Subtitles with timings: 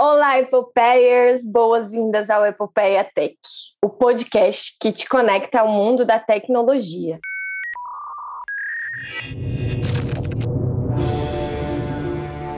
[0.00, 1.44] Olá, Epopeiers!
[1.44, 3.36] Boas-vindas ao Epopeia Tech,
[3.82, 7.18] o podcast que te conecta ao mundo da tecnologia.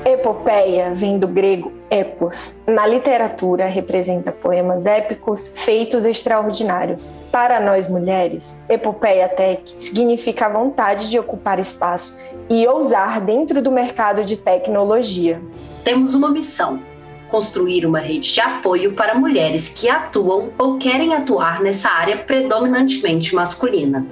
[0.05, 2.59] Epopeia vem do grego epos.
[2.67, 7.09] Na literatura, representa poemas épicos, feitos extraordinários.
[7.33, 12.21] Para nós mulheres, epopeia tech significa a vontade de ocupar espaço
[12.51, 15.41] e ousar dentro do mercado de tecnologia.
[15.83, 16.90] Temos uma missão
[17.31, 23.35] construir uma rede de apoio para mulheres que atuam ou querem atuar nessa área predominantemente
[23.35, 24.07] masculina.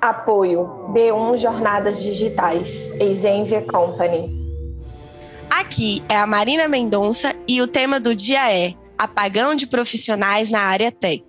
[0.00, 4.40] Apoio D1 Jornadas Digitais, Exenvia Company.
[5.50, 10.60] Aqui é a Marina Mendonça e o tema do dia é apagão de profissionais na
[10.60, 11.24] área tech.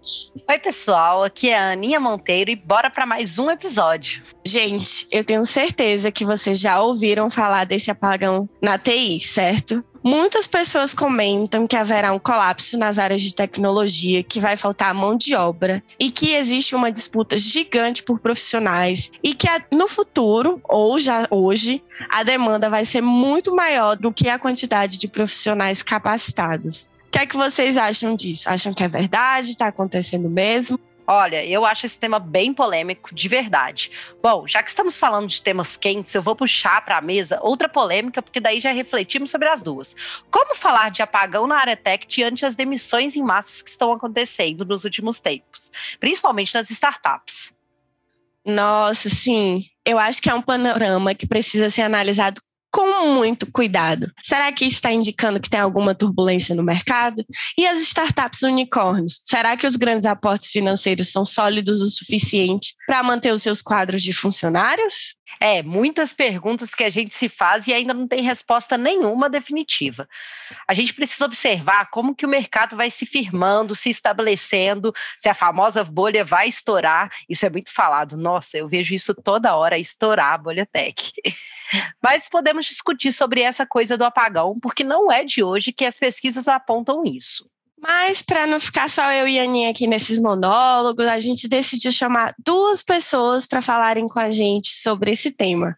[0.50, 4.22] Oi, pessoal, aqui é a Aninha Monteiro e bora para mais um episódio.
[4.46, 9.82] Gente, eu tenho certeza que vocês já ouviram falar desse apagão na TI, certo?
[10.04, 15.16] Muitas pessoas comentam que haverá um colapso nas áreas de tecnologia, que vai faltar mão
[15.16, 21.00] de obra e que existe uma disputa gigante por profissionais e que no futuro, ou
[21.00, 26.90] já hoje, a demanda vai ser muito maior do que a quantidade de profissionais capacitados.
[27.12, 28.49] O que é que vocês acham disso?
[28.49, 29.49] Acham que é verdade?
[29.49, 30.79] Está acontecendo mesmo?
[31.05, 33.91] Olha, eu acho esse tema bem polêmico, de verdade.
[34.23, 37.67] Bom, já que estamos falando de temas quentes, eu vou puxar para a mesa outra
[37.67, 40.23] polêmica, porque daí já refletimos sobre as duas.
[40.32, 44.63] Como falar de apagão na área tech diante as demissões em massas que estão acontecendo
[44.63, 47.54] nos últimos tempos, principalmente nas startups?
[48.45, 49.65] Nossa, sim.
[49.85, 52.41] Eu acho que é um panorama que precisa ser analisado
[52.72, 54.12] com muito cuidado.
[54.24, 57.24] Será que está indicando que tem alguma turbulência no mercado?
[57.58, 59.22] E as startups unicórnios?
[59.26, 64.02] Será que os grandes aportes financeiros são sólidos o suficiente para manter os seus quadros
[64.02, 65.16] de funcionários?
[65.40, 70.07] É, muitas perguntas que a gente se faz e ainda não tem resposta nenhuma definitiva.
[70.68, 75.34] A gente precisa observar como que o mercado vai se firmando, se estabelecendo, se a
[75.34, 77.09] famosa bolha vai estourar.
[77.29, 78.17] Isso é muito falado.
[78.17, 81.13] Nossa, eu vejo isso toda hora, estourar a bolha tech.
[82.01, 85.97] Mas podemos discutir sobre essa coisa do apagão, porque não é de hoje que as
[85.97, 87.50] pesquisas apontam isso.
[87.81, 91.92] Mas para não ficar só eu e a Aninha aqui nesses monólogos, a gente decidiu
[91.92, 95.75] chamar duas pessoas para falarem com a gente sobre esse tema.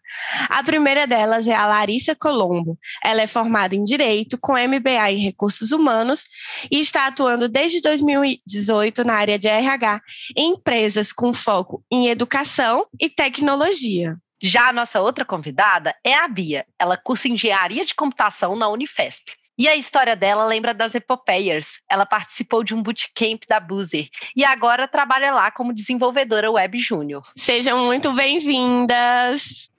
[0.50, 2.78] A primeira delas é a Larissa Colombo.
[3.02, 6.26] Ela é formada em Direito, com MBA em Recursos Humanos
[6.70, 10.02] e está atuando desde 2018 na área de RH
[10.36, 14.14] em empresas com foco em educação e tecnologia.
[14.42, 16.66] Já a nossa outra convidada é a Bia.
[16.78, 19.32] Ela cursa Engenharia de Computação na Unifesp.
[19.56, 21.80] E a história dela lembra das Epopeias.
[21.88, 27.24] Ela participou de um bootcamp da Boozer e agora trabalha lá como desenvolvedora web júnior.
[27.36, 29.70] Sejam muito bem-vindas!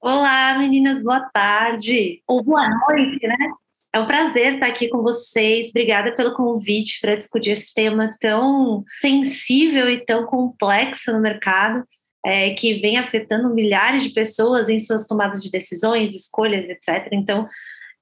[0.00, 2.22] Olá, meninas, boa tarde.
[2.28, 3.36] Ou boa noite, né?
[3.92, 5.70] É um prazer estar aqui com vocês.
[5.70, 11.82] Obrigada pelo convite para discutir esse tema tão sensível e tão complexo no mercado,
[12.24, 17.08] é, que vem afetando milhares de pessoas em suas tomadas de decisões, escolhas, etc.
[17.10, 17.48] Então,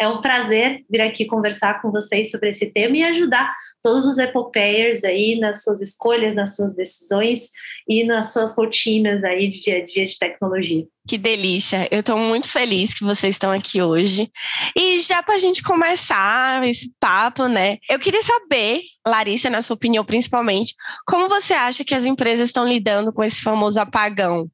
[0.00, 4.18] é um prazer vir aqui conversar com vocês sobre esse tema e ajudar todos os
[4.18, 7.50] epopeiers aí nas suas escolhas, nas suas decisões
[7.88, 10.86] e nas suas rotinas aí de dia a dia de tecnologia.
[11.06, 11.86] Que delícia!
[11.90, 14.30] Eu estou muito feliz que vocês estão aqui hoje.
[14.74, 17.76] E já para a gente começar esse papo, né?
[17.90, 20.74] Eu queria saber, Larissa, na sua opinião principalmente,
[21.06, 24.50] como você acha que as empresas estão lidando com esse famoso apagão?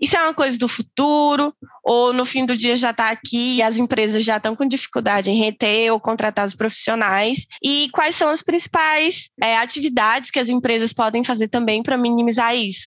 [0.00, 3.62] Isso é uma coisa do futuro, ou no fim do dia já está aqui e
[3.62, 7.46] as empresas já estão com dificuldade em reter ou contratar os profissionais?
[7.62, 12.54] E quais são as principais é, atividades que as empresas podem fazer também para minimizar
[12.54, 12.86] isso?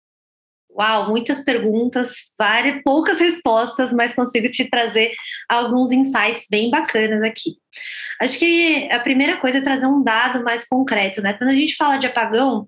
[0.72, 5.14] Uau, muitas perguntas, várias, poucas respostas, mas consigo te trazer
[5.48, 7.56] alguns insights bem bacanas aqui.
[8.22, 11.34] Acho que a primeira coisa é trazer um dado mais concreto, né?
[11.34, 12.68] Quando a gente fala de apagão,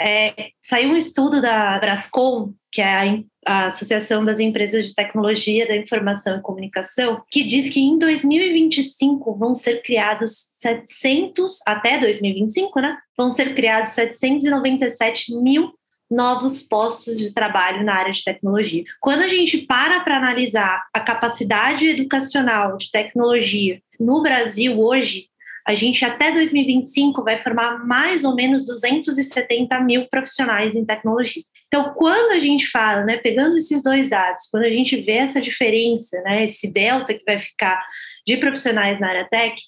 [0.00, 3.04] é, saiu um estudo da Brascom, que é a
[3.46, 9.36] a Associação das Empresas de Tecnologia da Informação e Comunicação, que diz que em 2025
[9.36, 12.96] vão ser criados 700, até 2025, né?
[13.16, 15.72] Vão ser criados 797 mil
[16.10, 18.84] novos postos de trabalho na área de tecnologia.
[19.00, 25.28] Quando a gente para para analisar a capacidade educacional de tecnologia no Brasil hoje,
[25.66, 31.42] a gente até 2025 vai formar mais ou menos 270 mil profissionais em tecnologia.
[31.66, 35.40] Então, quando a gente fala, né, pegando esses dois dados, quando a gente vê essa
[35.40, 37.82] diferença, né, esse delta que vai ficar
[38.26, 39.60] de profissionais na área tech,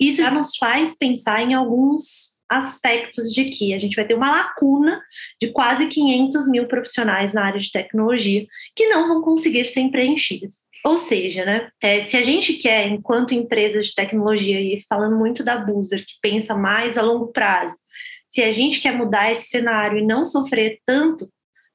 [0.00, 4.30] isso já nos faz pensar em alguns aspectos de que a gente vai ter uma
[4.30, 5.00] lacuna
[5.40, 8.44] de quase 500 mil profissionais na área de tecnologia
[8.74, 10.64] que não vão conseguir ser preenchidos.
[10.84, 15.44] Ou seja, né, é, se a gente quer, enquanto empresa de tecnologia, e falando muito
[15.44, 17.76] da Boozer, que pensa mais a longo prazo,
[18.30, 21.28] se a gente quer mudar esse cenário e não sofrer tanto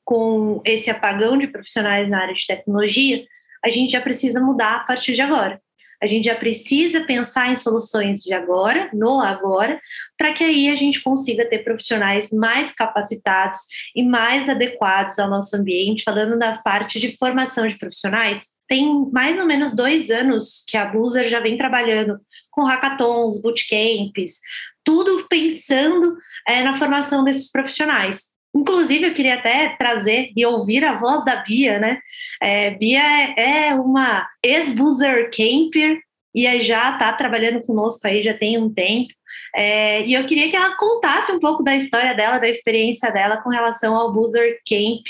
[0.03, 3.23] com esse apagão de profissionais na área de tecnologia,
[3.63, 5.61] a gente já precisa mudar a partir de agora.
[6.01, 9.79] A gente já precisa pensar em soluções de agora, no agora,
[10.17, 13.59] para que aí a gente consiga ter profissionais mais capacitados
[13.95, 16.03] e mais adequados ao nosso ambiente.
[16.03, 20.85] Falando da parte de formação de profissionais, tem mais ou menos dois anos que a
[20.85, 22.19] Boozer já vem trabalhando
[22.51, 24.39] com hackathons, bootcamps,
[24.83, 26.15] tudo pensando
[26.47, 28.34] é, na formação desses profissionais.
[28.55, 31.99] Inclusive, eu queria até trazer e ouvir a voz da Bia, né?
[32.41, 35.99] É, Bia é, é uma ex-boozer camper
[36.33, 39.13] e já está trabalhando conosco aí já tem um tempo.
[39.53, 43.37] É, e eu queria que ela contasse um pouco da história dela, da experiência dela
[43.37, 45.03] com relação ao Boozer Camp,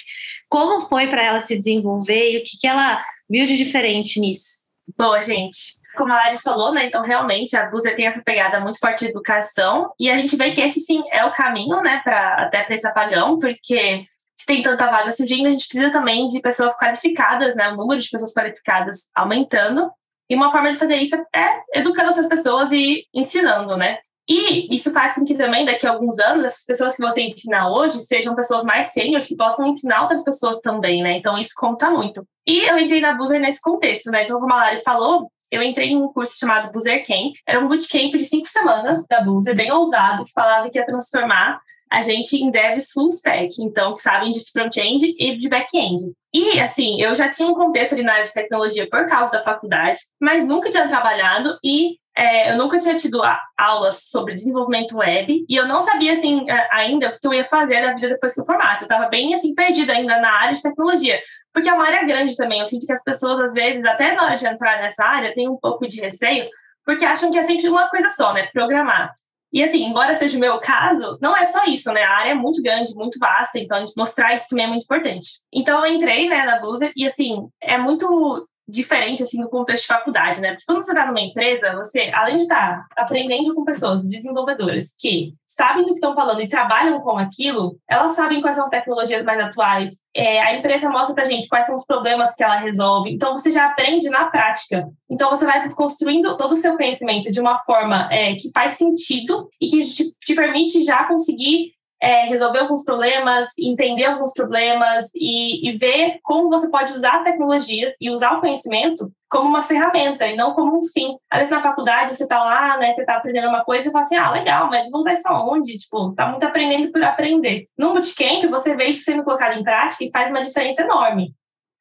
[0.49, 4.63] como foi para ela se desenvolver e o que, que ela viu de diferente nisso.
[4.97, 6.85] Boa, gente como a Lari falou, né?
[6.85, 10.51] Então, realmente, a Busa tem essa pegada muito forte de educação, e a gente vê
[10.51, 14.05] que esse sim é o caminho, né, para até para esse apagão, porque
[14.35, 17.69] se tem tanta vaga surgindo, a gente precisa também de pessoas qualificadas, né?
[17.69, 19.89] O número de pessoas qualificadas aumentando.
[20.29, 23.99] E uma forma de fazer isso é educando essas pessoas e ensinando, né?
[24.27, 27.69] E isso faz com que também, daqui a alguns anos, essas pessoas que você ensina
[27.69, 31.11] hoje sejam pessoas mais sêniores que possam ensinar outras pessoas também, né?
[31.11, 32.27] Então, isso conta muito.
[32.45, 34.23] E eu entrei na Buzer nesse contexto, né?
[34.23, 37.33] Então, como a Lari falou, eu entrei em um curso chamado Boozer Camp.
[37.47, 41.59] Era um bootcamp de cinco semanas da Boozer, bem ousado, que falava que ia transformar
[41.91, 46.01] a gente em devs full stack, então que sabem de front-end e de back-end.
[46.33, 49.43] E assim, eu já tinha um contexto ali na área de tecnologia por causa da
[49.43, 53.21] faculdade, mas nunca tinha trabalhado e é, eu nunca tinha tido
[53.57, 57.81] aulas sobre desenvolvimento web e eu não sabia assim ainda o que eu ia fazer
[57.81, 58.83] da vida depois que eu formasse.
[58.83, 61.19] Eu estava bem assim perdida ainda na área de tecnologia.
[61.55, 62.59] Porque é uma área grande também.
[62.59, 65.47] Eu sinto que as pessoas, às vezes, até na hora de entrar nessa área, têm
[65.47, 66.49] um pouco de receio,
[66.85, 68.49] porque acham que é sempre uma coisa só, né?
[68.51, 69.15] Programar.
[69.53, 72.03] E assim, embora seja o meu caso, não é só isso, né?
[72.03, 75.27] A área é muito grande, muito vasta, então mostrar isso também é muito importante.
[75.53, 79.87] Então eu entrei, né, na Bluser e assim, é muito diferente assim no contexto de
[79.87, 80.51] faculdade, né?
[80.51, 84.93] Porque quando você está numa empresa, você, além de estar tá aprendendo com pessoas desenvolvedoras
[84.97, 88.71] que sabem do que estão falando e trabalham com aquilo, elas sabem quais são as
[88.71, 89.99] tecnologias mais atuais.
[90.15, 93.11] É, a empresa mostra pra gente quais são os problemas que ela resolve.
[93.11, 94.87] Então você já aprende na prática.
[95.09, 99.47] Então você vai construindo todo o seu conhecimento de uma forma é, que faz sentido
[99.61, 101.74] e que te, te permite já conseguir
[102.05, 107.23] é, resolver alguns problemas, entender alguns problemas e, e, ver como você pode usar a
[107.23, 111.17] tecnologia e usar o conhecimento como uma ferramenta e não como um fim.
[111.31, 114.03] Às vezes na faculdade você está lá, né, você está aprendendo uma coisa e fala
[114.03, 115.75] assim, ah, legal, mas vou usar isso aonde?
[115.77, 117.65] Tipo, tá muito aprendendo por aprender.
[117.75, 121.33] No bootcamp você vê isso sendo colocado em prática e faz uma diferença enorme.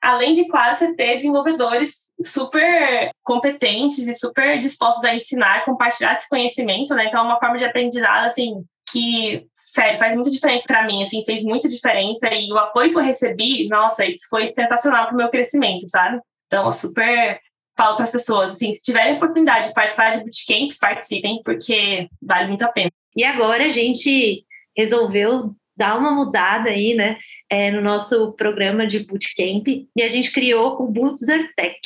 [0.04, 6.28] Além de, claro, você ter desenvolvedores super competentes e super dispostos a ensinar, compartilhar esse
[6.28, 7.06] conhecimento, né?
[7.06, 11.24] Então, é uma forma de aprendizado, assim, que, sério, faz muita diferença para mim, assim,
[11.24, 15.16] fez muita diferença e o apoio que eu recebi, nossa, isso foi sensacional para o
[15.16, 16.20] meu crescimento, sabe?
[16.46, 17.40] Então, eu super
[17.74, 22.48] falo para as pessoas, assim, se tiverem oportunidade de participar de bootcamps, participem, porque vale
[22.48, 22.90] muito a pena.
[23.16, 24.44] E agora a gente
[24.76, 27.16] resolveu dar uma mudada aí, né,
[27.54, 31.78] é, no nosso programa de bootcamp e a gente criou o Boozer Tech,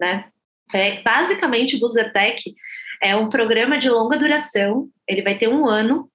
[0.00, 0.26] né?
[0.72, 2.40] É, basicamente, o Boozer Tech
[3.02, 6.08] é um programa de longa duração, ele vai ter um ano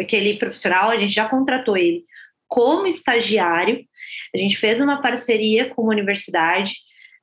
[0.00, 2.04] aquele profissional, a gente já contratou ele
[2.48, 3.84] como estagiário,
[4.34, 6.76] a gente fez uma parceria com uma universidade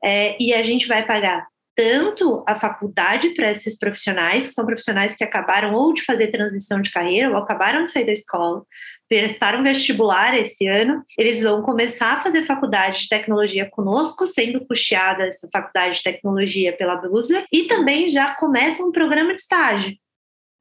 [0.04, 5.24] é, e a gente vai pagar tanto a faculdade para esses profissionais, são profissionais que
[5.24, 8.64] acabaram ou de fazer transição de carreira ou acabaram de sair da escola,
[9.10, 15.26] prestaram vestibular esse ano, eles vão começar a fazer faculdade de tecnologia conosco, sendo custeada
[15.26, 19.96] essa faculdade de tecnologia pela Blusa, e também já começa um programa de estágio.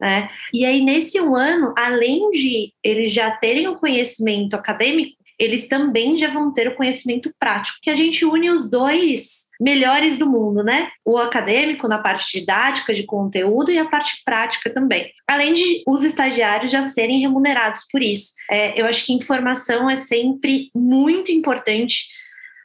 [0.00, 0.28] Né?
[0.52, 6.17] E aí, nesse um ano, além de eles já terem o conhecimento acadêmico, eles também
[6.17, 10.63] já vão ter o conhecimento prático, que a gente une os dois melhores do mundo,
[10.63, 10.91] né?
[11.05, 15.11] O acadêmico na parte didática de conteúdo e a parte prática também.
[15.27, 18.35] Além de os estagiários já serem remunerados por isso.
[18.49, 22.07] É, eu acho que informação é sempre muito importante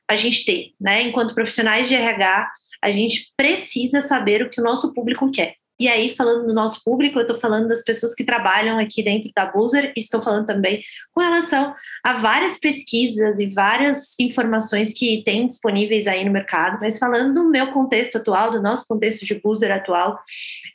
[0.08, 1.02] a gente ter, né?
[1.02, 5.56] Enquanto profissionais de RH, a gente precisa saber o que o nosso público quer.
[5.80, 9.30] E aí, falando do nosso público, eu estou falando das pessoas que trabalham aqui dentro
[9.36, 15.22] da Boozer e estou falando também com relação a várias pesquisas e várias informações que
[15.24, 16.80] tem disponíveis aí no mercado.
[16.82, 20.20] Mas falando do meu contexto atual, do nosso contexto de Boozer atual,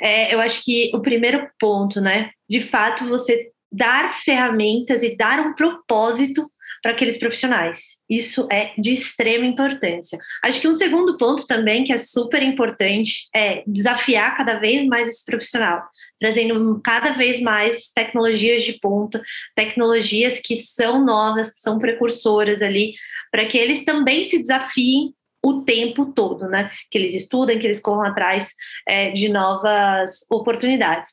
[0.00, 5.40] é, eu acho que o primeiro ponto, né, de fato, você dar ferramentas e dar
[5.40, 6.51] um propósito
[6.82, 7.96] para aqueles profissionais.
[8.10, 10.18] Isso é de extrema importância.
[10.44, 15.08] Acho que um segundo ponto também que é super importante é desafiar cada vez mais
[15.08, 15.82] esse profissional,
[16.20, 19.22] trazendo cada vez mais tecnologias de ponta,
[19.54, 22.94] tecnologias que são novas, que são precursoras ali,
[23.30, 26.70] para que eles também se desafiem o tempo todo, né?
[26.90, 28.50] Que eles estudem, que eles corram atrás
[28.86, 31.12] é, de novas oportunidades.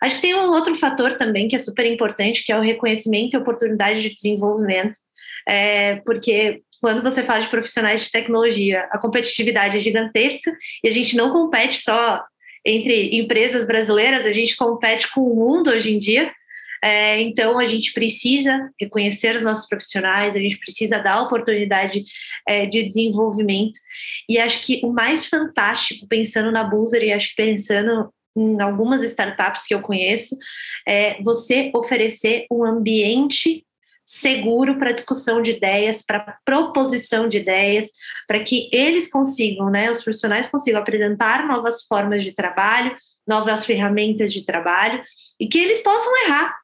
[0.00, 3.34] Acho que tem um outro fator também que é super importante, que é o reconhecimento
[3.34, 4.98] e oportunidade de desenvolvimento,
[5.48, 10.92] é, porque quando você fala de profissionais de tecnologia, a competitividade é gigantesca e a
[10.92, 12.22] gente não compete só
[12.64, 16.30] entre empresas brasileiras, a gente compete com o mundo hoje em dia.
[16.84, 22.04] É, então, a gente precisa reconhecer os nossos profissionais, a gente precisa dar oportunidade
[22.46, 23.80] é, de desenvolvimento.
[24.28, 29.02] E acho que o mais fantástico, pensando na Boozer e acho que pensando em algumas
[29.02, 30.36] startups que eu conheço,
[30.86, 33.64] é você oferecer um ambiente
[34.08, 37.90] seguro para discussão de ideias, para proposição de ideias,
[38.26, 42.96] para que eles consigam, né, os profissionais consigam apresentar novas formas de trabalho,
[43.26, 45.02] novas ferramentas de trabalho
[45.38, 46.56] e que eles possam errar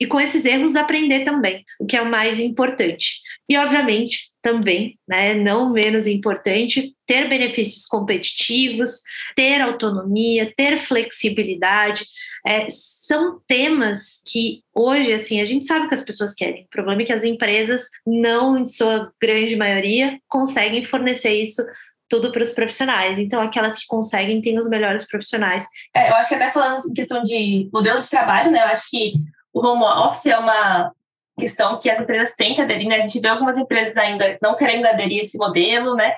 [0.00, 3.20] e com esses erros aprender também, o que é o mais importante.
[3.48, 9.00] E, obviamente, também, né, não menos importante, ter benefícios competitivos,
[9.36, 12.04] ter autonomia, ter flexibilidade,
[12.46, 16.64] é, são temas que hoje, assim, a gente sabe que as pessoas querem.
[16.64, 21.62] O problema é que as empresas, não em sua grande maioria, conseguem fornecer isso
[22.08, 23.18] tudo para os profissionais.
[23.18, 25.64] Então, aquelas que conseguem têm os melhores profissionais.
[25.94, 28.60] É, eu acho que até falando em questão de modelo de trabalho, né?
[28.60, 29.14] Eu acho que
[29.54, 30.92] o home office é uma
[31.38, 32.96] questão que as empresas têm que aderir, né?
[32.96, 36.12] A gente vê algumas empresas ainda não querendo aderir a esse modelo, né?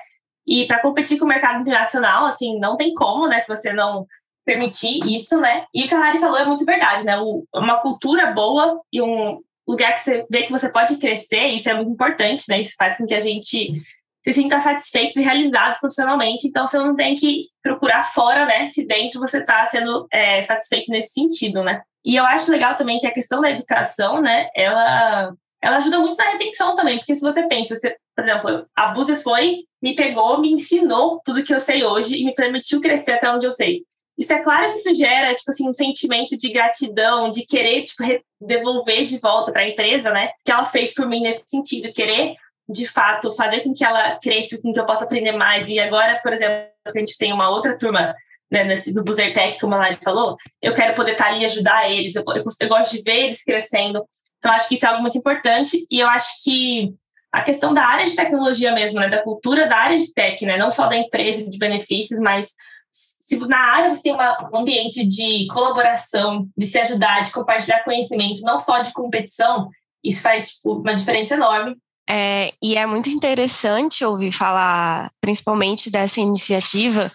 [0.45, 3.39] E para competir com o mercado internacional, assim, não tem como, né?
[3.39, 4.07] Se você não
[4.43, 5.65] permitir isso, né?
[5.73, 7.17] E o que a Lari falou é muito verdade, né?
[7.53, 11.73] uma cultura boa e um lugar que você vê que você pode crescer, isso é
[11.73, 12.61] muito importante, né?
[12.61, 13.81] Isso faz com que a gente
[14.27, 16.47] se sinta satisfeitos e realizados profissionalmente.
[16.47, 18.67] Então, você não tem que procurar fora, né?
[18.67, 21.81] Se dentro você está sendo é, satisfeito nesse sentido, né?
[22.03, 26.17] E eu acho legal também que a questão da educação, né, ela, ela ajuda muito
[26.17, 30.39] na retenção também, porque se você pensa, você, por exemplo, a Buzi foi, me pegou,
[30.39, 33.83] me ensinou tudo que eu sei hoje e me permitiu crescer até onde eu sei.
[34.17, 38.03] Isso é claro que isso gera, tipo assim, um sentimento de gratidão, de querer, tipo,
[38.41, 40.31] devolver de volta para a empresa, né?
[40.43, 42.35] Que ela fez por mim nesse sentido, querer,
[42.69, 45.69] de fato, fazer com que ela cresça, com que eu possa aprender mais.
[45.69, 48.13] E agora, por exemplo, a gente tem uma outra turma
[48.51, 51.89] né, nesse, no Buzertec, como a Lari falou, eu quero poder estar ali e ajudar
[51.89, 54.05] eles, eu, eu, eu, gosto de ver eles crescendo.
[54.39, 56.93] Então, acho que isso é algo muito importante e eu acho que
[57.31, 60.57] a questão da área de tecnologia mesmo, né, da cultura da área de tech, né,
[60.57, 62.53] não só da empresa de benefícios, mas
[62.91, 67.83] se na área você tem uma, um ambiente de colaboração, de se ajudar, de compartilhar
[67.83, 69.69] conhecimento, não só de competição,
[70.03, 71.75] isso faz tipo, uma diferença enorme
[72.09, 77.11] é, e é muito interessante ouvir falar, principalmente dessa iniciativa,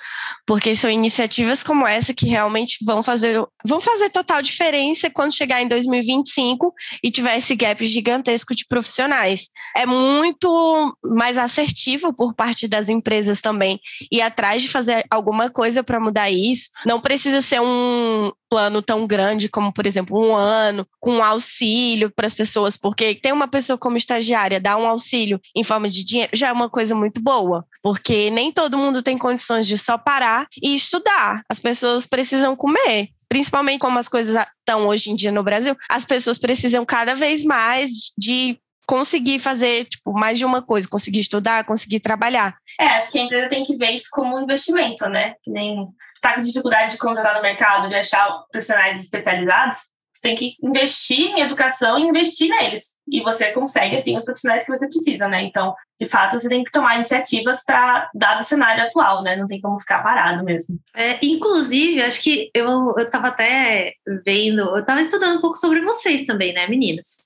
[0.47, 5.63] porque são iniciativas como essa que realmente vão fazer, vão fazer total diferença quando chegar
[5.63, 9.49] em 2025 e tiver esse gap gigantesco de profissionais.
[9.75, 13.81] É muito mais assertivo por parte das empresas também
[14.11, 16.69] ir atrás de fazer alguma coisa para mudar isso.
[16.85, 22.27] Não precisa ser um, plano tão grande como, por exemplo, um ano, com auxílio para
[22.27, 26.33] as pessoas, porque tem uma pessoa como estagiária, dar um auxílio em forma de dinheiro,
[26.35, 30.47] já é uma coisa muito boa, porque nem todo mundo tem condições de só parar
[30.63, 31.43] e estudar.
[31.49, 33.09] As pessoas precisam comer.
[33.27, 37.43] Principalmente como as coisas estão hoje em dia no Brasil, as pessoas precisam cada vez
[37.45, 42.55] mais de conseguir fazer tipo, mais de uma coisa, conseguir estudar, conseguir trabalhar.
[42.79, 45.37] É, acho que a empresa tem que ver isso como um investimento, né?
[45.43, 45.89] Que nem
[46.23, 51.27] está com dificuldade de contratar no mercado, de achar profissionais especializados, você tem que investir
[51.27, 52.97] em educação e investir neles.
[53.11, 55.43] E você consegue, assim, os profissionais que você precisa, né?
[55.43, 59.35] Então, de fato, você tem que tomar iniciativas para, dado o cenário atual, né?
[59.35, 60.79] Não tem como ficar parado mesmo.
[60.95, 66.25] É, inclusive, acho que eu estava até vendo, eu estava estudando um pouco sobre vocês
[66.25, 67.17] também, né, meninas?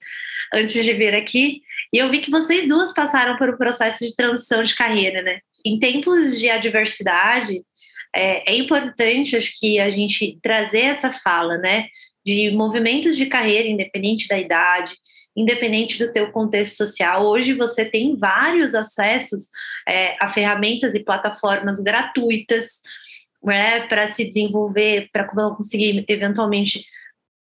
[0.55, 1.61] Antes de vir aqui.
[1.93, 5.41] E eu vi que vocês duas passaram por um processo de transição de carreira, né?
[5.65, 7.63] Em tempos de adversidade,
[8.17, 11.87] é, é importante, acho que a gente trazer essa fala, né,
[12.25, 14.95] de movimentos de carreira, independente da idade,
[15.37, 17.27] independente do teu contexto social.
[17.27, 19.51] Hoje você tem vários acessos
[19.87, 22.81] é, a ferramentas e plataformas gratuitas
[23.45, 26.85] né, para se desenvolver, para conseguir eventualmente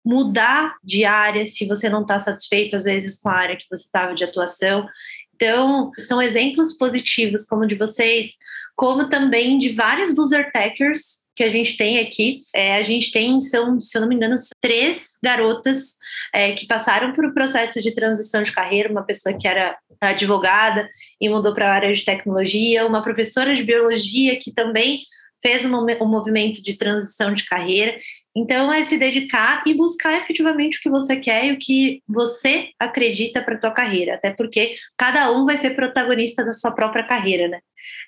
[0.06, 3.86] mudar de área se você não está satisfeito, às vezes, com a área que você
[3.86, 4.88] estava de atuação.
[5.38, 8.32] Então, são exemplos positivos como de vocês,
[8.76, 12.42] como também de vários buzzer techers que a gente tem aqui.
[12.56, 15.96] É, a gente tem, são, se eu não me engano, três garotas
[16.34, 20.90] é, que passaram por um processo de transição de carreira, uma pessoa que era advogada
[21.22, 25.02] e mudou para a área de tecnologia, uma professora de biologia que também
[25.42, 27.98] fez um, um movimento de transição de carreira.
[28.36, 32.70] Então, é se dedicar e buscar efetivamente o que você quer e o que você
[32.80, 34.16] acredita para a tua carreira.
[34.16, 37.60] Até porque cada um vai ser protagonista da sua própria carreira, né?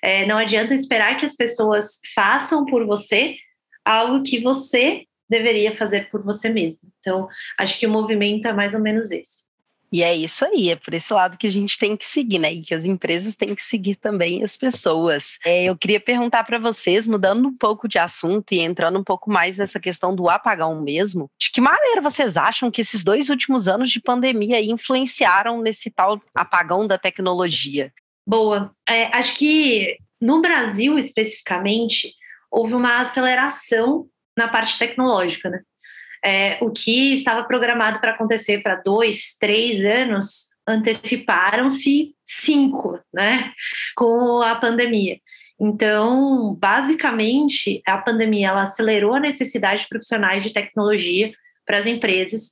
[0.02, 3.36] É, não adianta esperar que as pessoas façam por você
[3.84, 6.80] algo que você deveria fazer por você mesmo.
[6.98, 9.49] Então, acho que o movimento é mais ou menos esse.
[9.92, 12.52] E é isso aí, é por esse lado que a gente tem que seguir, né?
[12.52, 15.38] E que as empresas têm que seguir também as pessoas.
[15.44, 19.30] É, eu queria perguntar para vocês, mudando um pouco de assunto e entrando um pouco
[19.30, 23.66] mais nessa questão do apagão mesmo, de que maneira vocês acham que esses dois últimos
[23.66, 27.92] anos de pandemia influenciaram nesse tal apagão da tecnologia?
[28.26, 28.72] Boa.
[28.88, 32.14] É, acho que no Brasil, especificamente,
[32.50, 34.06] houve uma aceleração
[34.36, 35.60] na parte tecnológica, né?
[36.24, 43.52] É, o que estava programado para acontecer para dois, três anos, anteciparam-se cinco, né?
[43.96, 45.18] Com a pandemia.
[45.58, 51.32] Então, basicamente, a pandemia ela acelerou a necessidade de profissionais de tecnologia
[51.66, 52.50] para as empresas.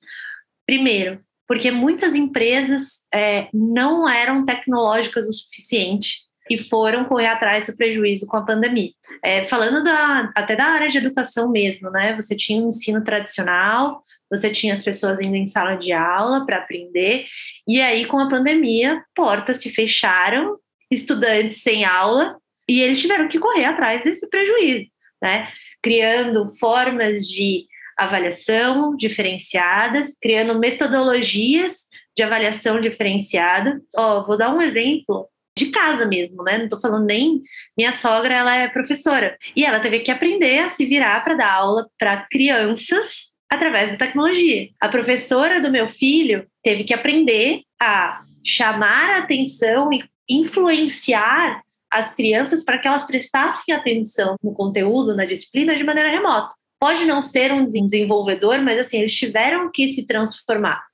[0.66, 7.76] Primeiro, porque muitas empresas é, não eram tecnológicas o suficiente e foram correr atrás do
[7.76, 8.90] prejuízo com a pandemia.
[9.22, 12.14] É, falando da, até da área de educação mesmo, né?
[12.16, 16.58] Você tinha um ensino tradicional, você tinha as pessoas indo em sala de aula para
[16.58, 17.26] aprender,
[17.66, 20.58] e aí com a pandemia, portas se fecharam,
[20.90, 22.36] estudantes sem aula,
[22.68, 24.86] e eles tiveram que correr atrás desse prejuízo,
[25.22, 25.48] né?
[25.82, 33.80] Criando formas de avaliação diferenciadas, criando metodologias de avaliação diferenciada.
[33.96, 35.28] Ó, oh, vou dar um exemplo
[35.58, 36.56] de casa mesmo, né?
[36.58, 37.42] Não estou falando nem
[37.76, 41.52] minha sogra, ela é professora e ela teve que aprender a se virar para dar
[41.52, 44.68] aula para crianças através da tecnologia.
[44.80, 52.14] A professora do meu filho teve que aprender a chamar a atenção e influenciar as
[52.14, 56.52] crianças para que elas prestassem atenção no conteúdo, na disciplina de maneira remota.
[56.78, 60.87] Pode não ser um desenvolvedor, mas assim, eles tiveram que se transformar.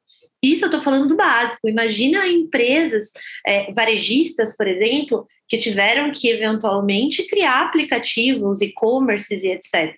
[0.45, 1.67] Isso eu estou falando do básico.
[1.67, 3.11] Imagina empresas
[3.47, 9.97] é, varejistas, por exemplo, que tiveram que eventualmente criar aplicativos, e-commerces e etc.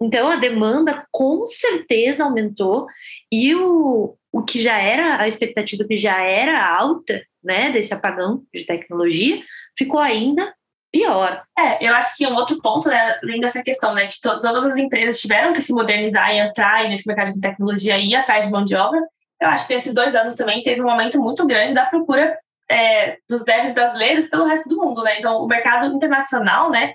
[0.00, 2.86] Então a demanda com certeza aumentou
[3.30, 8.42] e o, o que já era a expectativa que já era alta, né, desse apagão
[8.54, 9.42] de tecnologia,
[9.76, 10.54] ficou ainda
[10.90, 11.42] pior.
[11.58, 14.64] É, eu acho que um outro ponto, né, além dessa questão, né, que to todas
[14.64, 18.46] as empresas tiveram que se modernizar e entrar nesse mercado de tecnologia e ir atrás
[18.46, 19.00] de mão de obra,
[19.40, 22.38] eu acho que esses dois anos também teve um aumento muito grande da procura
[22.70, 25.18] é, dos devs brasileiros pelo resto do mundo, né?
[25.18, 26.92] Então, o mercado internacional, né?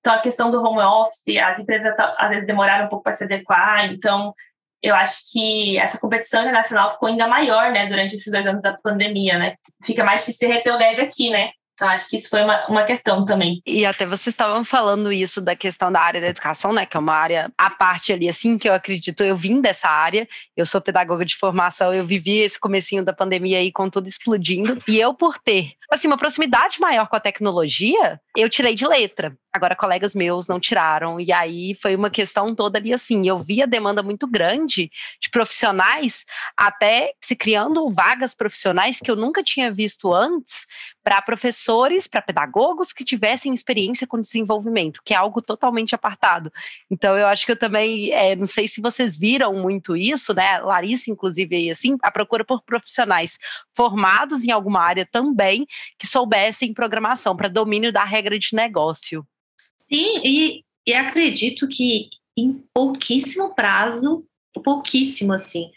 [0.00, 3.24] Então, a questão do home office, as empresas às vezes demoraram um pouco para se
[3.24, 4.32] adequar, então
[4.80, 8.78] eu acho que essa competição internacional ficou ainda maior, né, durante esses dois anos da
[8.78, 9.56] pandemia, né?
[9.82, 11.50] Fica mais difícil reter o dev aqui, né?
[11.78, 13.62] Então, acho que isso foi uma, uma questão também.
[13.64, 16.84] E até vocês estavam falando isso da questão da área da educação, né?
[16.84, 20.28] Que é uma área à parte ali, assim, que eu acredito, eu vim dessa área,
[20.56, 24.76] eu sou pedagoga de formação, eu vivi esse comecinho da pandemia aí com tudo explodindo.
[24.88, 29.36] E eu, por ter, assim, uma proximidade maior com a tecnologia, eu tirei de letra.
[29.50, 31.18] Agora, colegas meus não tiraram.
[31.18, 33.26] E aí foi uma questão toda ali assim.
[33.26, 39.16] Eu vi a demanda muito grande de profissionais, até se criando vagas profissionais que eu
[39.16, 40.66] nunca tinha visto antes,
[41.02, 46.52] para professores, para pedagogos que tivessem experiência com desenvolvimento, que é algo totalmente apartado.
[46.90, 50.58] Então, eu acho que eu também, é, não sei se vocês viram muito isso, né?
[50.58, 53.38] Larissa, inclusive, aí, assim, a procura por profissionais
[53.74, 55.66] formados em alguma área também
[55.98, 59.26] que soubessem programação para domínio da regra de negócio.
[59.80, 64.24] Sim, e, e acredito que em pouquíssimo prazo,
[64.64, 65.70] pouquíssimo assim,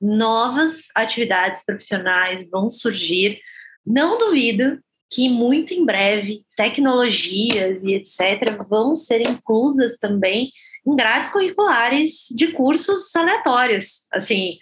[0.00, 3.40] novas atividades profissionais vão surgir.
[3.86, 10.50] Não duvido que muito em breve tecnologias e etc vão ser inclusas também
[10.86, 14.58] em grades curriculares de cursos aleatórios, assim,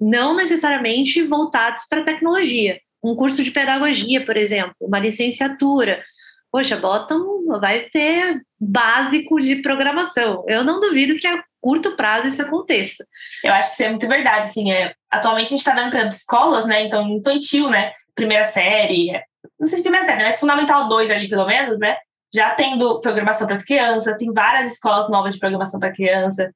[0.00, 2.80] não necessariamente voltados para tecnologia.
[3.02, 6.02] Um curso de pedagogia, por exemplo, uma licenciatura,
[6.50, 10.44] poxa, botam, vai ter básico de programação.
[10.46, 13.06] Eu não duvido que a curto prazo isso aconteça.
[13.44, 16.08] Eu acho que isso é muito verdade, assim, é, atualmente a gente está vendo para
[16.08, 19.12] escolas, né, então infantil, né, primeira série,
[19.58, 21.96] não sei se primeira série, mas fundamental 2 ali pelo menos, né,
[22.34, 26.50] já tendo programação para as crianças, tem várias escolas novas de programação para criança,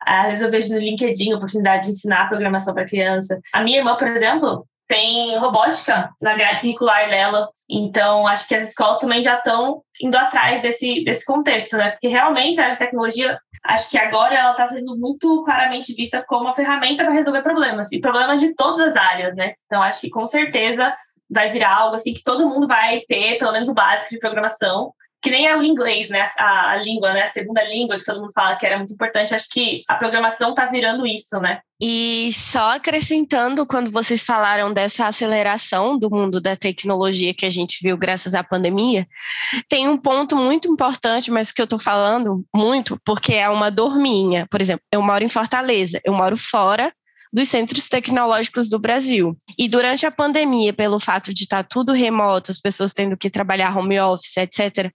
[0.00, 3.40] às vezes eu vejo no LinkedIn a oportunidade de ensinar programação para criança.
[3.52, 7.48] A minha irmã, por exemplo, tem robótica na grade curricular dela.
[7.70, 11.90] Então, acho que as escolas também já estão indo atrás desse, desse contexto, né?
[11.90, 16.24] Porque realmente a área de tecnologia, acho que agora ela está sendo muito claramente vista
[16.26, 19.52] como uma ferramenta para resolver problemas, e problemas de todas as áreas, né?
[19.66, 20.94] Então, acho que com certeza
[21.30, 24.92] vai virar algo assim que todo mundo vai ter, pelo menos o básico de programação,
[25.22, 26.26] que nem é o inglês, né?
[26.38, 27.22] A, a, língua, né?
[27.22, 29.34] A segunda língua que todo mundo fala que era muito importante.
[29.34, 31.60] Acho que a programação está virando isso, né?
[31.80, 37.78] E só acrescentando, quando vocês falaram dessa aceleração do mundo da tecnologia que a gente
[37.80, 39.06] viu graças à pandemia,
[39.68, 43.96] tem um ponto muito importante, mas que eu estou falando muito, porque é uma dor
[43.96, 44.46] minha.
[44.50, 46.92] Por exemplo, eu moro em Fortaleza, eu moro fora
[47.32, 49.36] dos centros tecnológicos do Brasil.
[49.58, 53.76] E durante a pandemia, pelo fato de estar tudo remoto, as pessoas tendo que trabalhar
[53.76, 54.90] home office, etc.,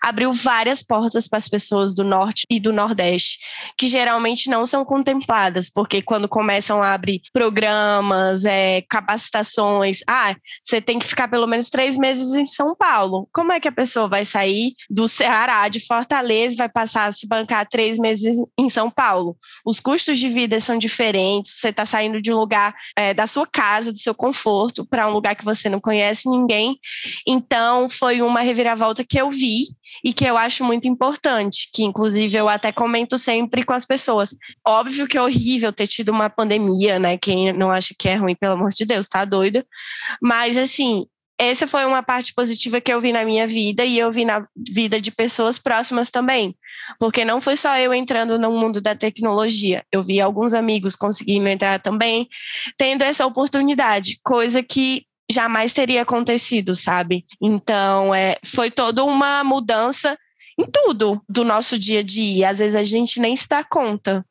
[0.00, 3.38] abriu várias portas para as pessoas do norte e do nordeste,
[3.76, 10.80] que geralmente não são contempladas, porque quando começam a abrir programas, é, capacitações, ah, você
[10.80, 13.28] tem que ficar pelo menos três meses em São Paulo.
[13.32, 17.26] Como é que a pessoa vai sair do Ceará, de Fortaleza, vai passar a se
[17.26, 19.36] bancar três meses em São Paulo?
[19.64, 23.46] Os custos de vida são diferentes, você está saindo de um lugar é, da sua
[23.46, 26.76] casa, do seu conforto, para um lugar que você não conhece ninguém.
[27.26, 29.66] Então, foi uma reviravolta que eu vi
[30.04, 34.34] e que eu acho muito importante, que inclusive eu até comento sempre com as pessoas.
[34.66, 37.16] Óbvio que é horrível ter tido uma pandemia, né?
[37.16, 39.64] Quem não acha que é ruim, pelo amor de Deus, tá doido.
[40.20, 41.06] Mas, assim,
[41.40, 44.46] essa foi uma parte positiva que eu vi na minha vida e eu vi na
[44.56, 46.56] vida de pessoas próximas também.
[46.98, 51.48] Porque não foi só eu entrando no mundo da tecnologia, eu vi alguns amigos conseguindo
[51.48, 52.28] entrar também,
[52.76, 57.24] tendo essa oportunidade, coisa que jamais teria acontecido, sabe?
[57.40, 60.18] Então, é, foi toda uma mudança
[60.58, 62.48] em tudo do nosso dia a dia.
[62.48, 64.24] Às vezes a gente nem se dá conta.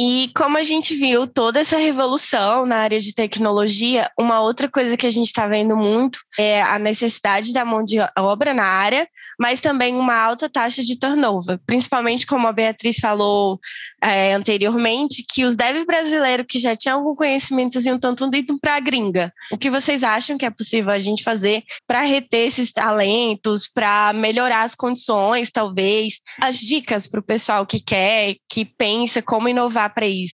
[0.00, 4.96] E como a gente viu toda essa revolução na área de tecnologia, uma outra coisa
[4.96, 9.08] que a gente está vendo muito é a necessidade da mão de obra na área,
[9.40, 13.58] mas também uma alta taxa de turnover, principalmente como a Beatriz falou
[14.00, 18.76] é, anteriormente, que os devs brasileiros que já tinham algum conhecimento iam tanto indo para
[18.76, 19.32] a gringa.
[19.50, 24.12] O que vocês acham que é possível a gente fazer para reter esses talentos, para
[24.12, 26.20] melhorar as condições, talvez?
[26.40, 30.32] As dicas para o pessoal que quer, que pensa como inovar para isso?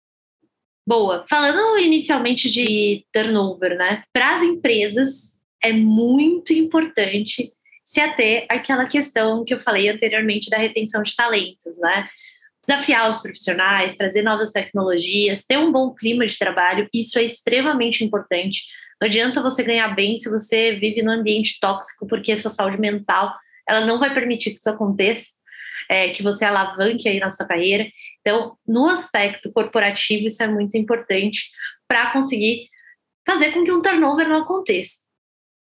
[0.86, 1.24] Boa.
[1.28, 4.02] Falando inicialmente de turnover, né?
[4.12, 7.52] Para as empresas é muito importante
[7.84, 12.08] se ater àquela questão que eu falei anteriormente da retenção de talentos, né?
[12.66, 18.04] Desafiar os profissionais, trazer novas tecnologias, ter um bom clima de trabalho, isso é extremamente
[18.04, 18.62] importante.
[19.00, 22.78] Não adianta você ganhar bem se você vive num ambiente tóxico, porque a sua saúde
[22.80, 23.34] mental
[23.68, 25.26] ela não vai permitir que isso aconteça
[25.88, 27.86] é, que você alavanque aí na sua carreira.
[28.22, 31.50] Então, no aspecto corporativo, isso é muito importante
[31.86, 32.68] para conseguir
[33.28, 35.00] fazer com que um turnover não aconteça.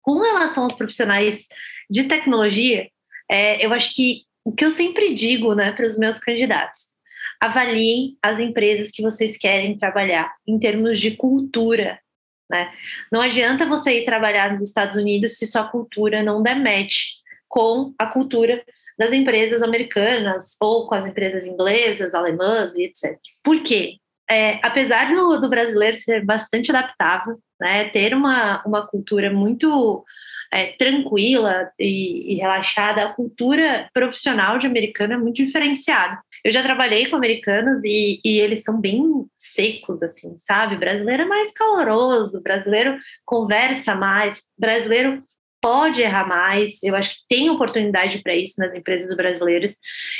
[0.02, 1.48] Com relação aos profissionais
[1.90, 2.90] de tecnologia,
[3.30, 6.90] é, eu acho que o que eu sempre digo né, para os meus candidatos,
[7.42, 12.00] avaliem as empresas que vocês querem trabalhar em termos de cultura.
[12.50, 12.72] Né?
[13.12, 17.16] Não adianta você ir trabalhar nos Estados Unidos se sua cultura não der match
[17.48, 18.64] com a cultura
[18.98, 23.18] das empresas americanas ou com as empresas inglesas, alemãs e etc.
[23.44, 23.98] Por quê?
[24.30, 30.04] É, apesar do, do, brasileiro ser bastante adaptável, né, ter uma, uma cultura muito
[30.52, 36.20] é, tranquila e, e, relaxada, a cultura profissional de americano é muito diferenciada.
[36.44, 39.04] Eu já trabalhei com americanos e, e eles são bem
[39.38, 40.78] secos, assim, sabe?
[40.78, 45.24] brasileiro é mais caloroso, brasileiro conversa mais, brasileiro
[45.66, 49.80] pode errar mais, eu acho que tem oportunidade para isso nas empresas brasileiras.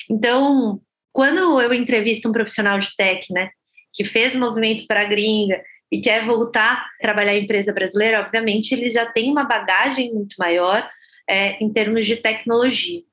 [0.10, 0.82] Então,
[1.14, 3.52] quando eu entrevisto um profissional de tech, né,
[3.94, 8.72] que fez movimento para a gringa e quer voltar a trabalhar em empresa brasileira, obviamente
[8.72, 10.90] ele já tem uma bagagem muito maior
[11.30, 13.04] é, em termos de tecnologia.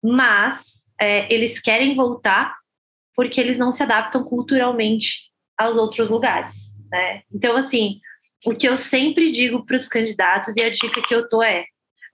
[0.00, 2.54] Mas é, eles querem voltar
[3.16, 5.22] porque eles não se adaptam culturalmente
[5.58, 6.72] aos outros lugares.
[6.88, 7.22] Né?
[7.34, 7.98] Então, assim,
[8.46, 11.64] o que eu sempre digo para os candidatos e a dica que eu dou é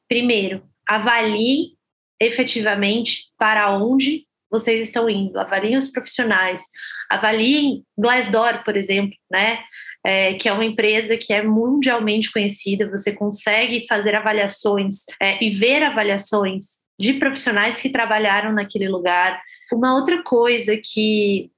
[0.08, 1.76] primeiro, avaliem
[2.20, 6.62] efetivamente para onde vocês estão indo, avaliem os profissionais,
[7.10, 9.60] avaliem Glassdoor, por exemplo, né?
[10.04, 15.50] É, que é uma empresa que é mundialmente conhecida, você consegue fazer avaliações é, e
[15.50, 19.42] ver avaliações de profissionais que trabalharam naquele lugar.
[19.72, 21.50] Uma outra coisa que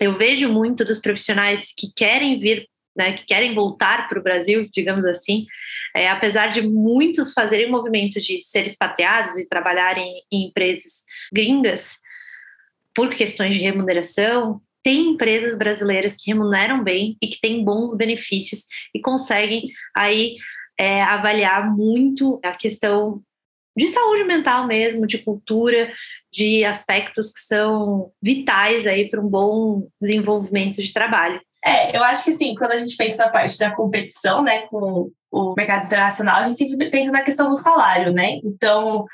[0.00, 4.68] eu vejo muito dos profissionais que querem vir né, que querem voltar para o Brasil,
[4.72, 5.46] digamos assim,
[5.94, 11.98] é, apesar de muitos fazerem movimento de ser expatriados e trabalharem em empresas gringas
[12.94, 18.66] por questões de remuneração, tem empresas brasileiras que remuneram bem e que têm bons benefícios
[18.94, 20.36] e conseguem aí
[20.78, 23.22] é, avaliar muito a questão
[23.76, 25.92] de saúde mental mesmo, de cultura,
[26.32, 31.40] de aspectos que são vitais aí para um bom desenvolvimento de trabalho.
[31.70, 35.10] É, eu acho que sim, quando a gente pensa na parte da competição, né, com
[35.30, 38.40] o mercado internacional, a gente sempre pensa na questão do salário, né?
[38.44, 39.04] Então,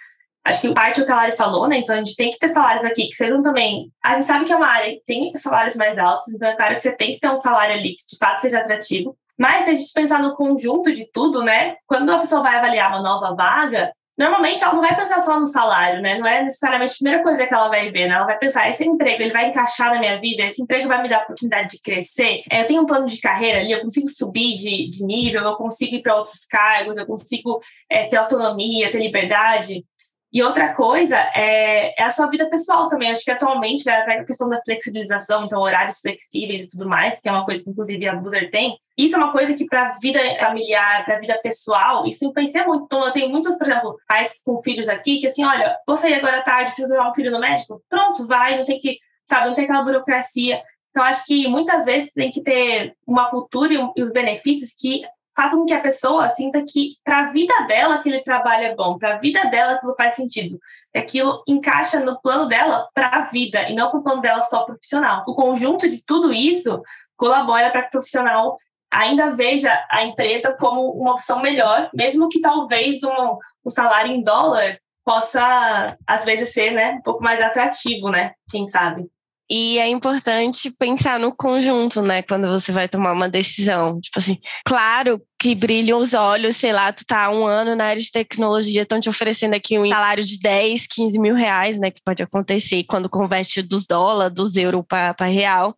[0.42, 1.76] acho que parte do que a Lari falou, né?
[1.76, 3.90] Então a gente tem que ter salários aqui que sejam também.
[4.02, 6.74] A gente sabe que é uma área que tem salários mais altos, então é claro
[6.76, 9.14] que você tem que ter um salário ali que de fato seja atrativo.
[9.38, 11.76] Mas se a gente pensar no conjunto de tudo, né?
[11.86, 15.46] Quando a pessoa vai avaliar uma nova vaga, normalmente ela não vai pensar só no
[15.46, 16.18] salário, né?
[16.18, 18.14] Não é necessariamente a primeira coisa que ela vai ver, né?
[18.14, 21.08] Ela vai pensar, esse emprego, ele vai encaixar na minha vida, esse emprego vai me
[21.08, 24.08] dar a oportunidade de crescer, é, eu tenho um plano de carreira ali, eu consigo
[24.08, 28.90] subir de, de nível, eu consigo ir para outros cargos, eu consigo é, ter autonomia,
[28.90, 29.84] ter liberdade.
[30.32, 33.10] E outra coisa é, é, a sua vida pessoal também.
[33.10, 37.20] Acho que atualmente, né, até a questão da flexibilização, então horários flexíveis e tudo mais,
[37.20, 39.88] que é uma coisa que inclusive a Boozer tem, isso é uma coisa que para
[39.88, 42.84] a vida familiar, para a vida pessoal, isso influencia muito.
[42.84, 46.14] Então, eu tenho muitos, por exemplo, pais com filhos aqui que assim, olha, vou sair
[46.14, 47.82] agora à tarde, preciso levar um filho no médico?
[47.88, 50.62] Pronto, vai, não tem que, sabe, não tem aquela burocracia.
[50.90, 55.02] Então, acho que muitas vezes tem que ter uma cultura e, os benefícios que
[55.36, 58.98] façam com que a pessoa sinta que para a vida dela aquele trabalho é bom,
[58.98, 60.58] para a vida dela aquilo faz sentido,
[60.94, 64.64] aquilo encaixa no plano dela para a vida e não para o plano dela só
[64.64, 65.24] profissional.
[65.28, 66.82] O conjunto de tudo isso
[67.16, 68.58] colabora para que o profissional
[68.90, 74.22] ainda veja a empresa como uma opção melhor, mesmo que talvez um, um salário em
[74.22, 78.32] dólar possa, às vezes, ser né, um pouco mais atrativo, né?
[78.50, 79.08] Quem sabe?
[79.48, 82.20] E é importante pensar no conjunto, né?
[82.22, 84.00] Quando você vai tomar uma decisão.
[84.00, 88.02] Tipo assim, claro que brilham os olhos, sei lá, tu tá um ano na área
[88.02, 91.92] de tecnologia, estão te oferecendo aqui um salário de 10, 15 mil reais, né?
[91.92, 95.76] Que pode acontecer quando converte dos dólares, dos euros para real.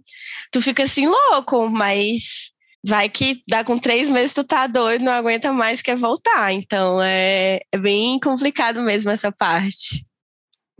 [0.50, 2.52] Tu fica assim, louco, mas
[2.87, 6.52] vai que dá com três meses tu tá doido, não aguenta mais, quer voltar.
[6.52, 10.08] Então é, é bem complicado mesmo essa parte.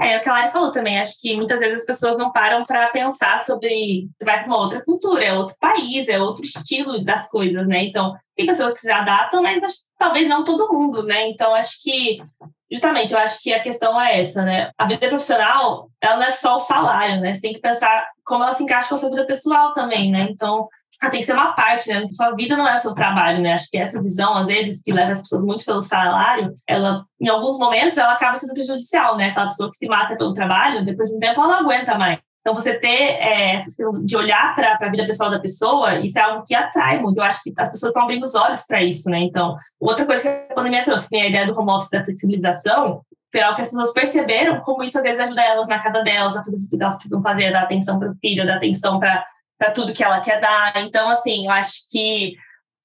[0.01, 0.99] É, é o que a Lari falou também.
[0.99, 4.09] Acho que muitas vezes as pessoas não param para pensar sobre.
[4.19, 7.85] Você vai para uma outra cultura, é outro país, é outro estilo das coisas, né?
[7.85, 11.29] Então, tem pessoas que se adaptam, mas talvez não todo mundo, né?
[11.29, 12.23] Então, acho que,
[12.71, 14.71] justamente, eu acho que a questão é essa, né?
[14.79, 17.35] A vida profissional, ela não é só o salário, né?
[17.35, 20.29] Você tem que pensar como ela se encaixa com a sua vida pessoal também, né?
[20.31, 20.69] Então,
[21.01, 22.07] ela tem que ser uma parte, né?
[22.13, 23.53] Sua vida não é seu trabalho, né?
[23.53, 27.29] Acho que essa visão, às vezes, que leva as pessoas muito pelo salário, ela, em
[27.29, 29.27] alguns momentos, ela acaba sendo prejudicial, né?
[29.27, 32.19] Aquela pessoa que se mata pelo trabalho, depois de um tempo, ela não aguenta mais.
[32.41, 36.19] Então, você ter é, essa questão de olhar para a vida pessoal da pessoa, isso
[36.19, 37.19] é algo que atrai muito.
[37.19, 39.21] Eu acho que as pessoas estão abrindo os olhos para isso, né?
[39.21, 42.05] Então, outra coisa que a pandemia trouxe, que tem a ideia do home office, da
[42.05, 46.03] flexibilização, foi algo que as pessoas perceberam como isso às vezes ajuda elas na casa
[46.03, 48.99] delas, a fazer o que elas precisam fazer, dar atenção para o filho, dar atenção
[48.99, 49.25] para
[49.59, 50.77] para tudo que ela quer dar.
[50.77, 52.37] Então, assim, eu acho que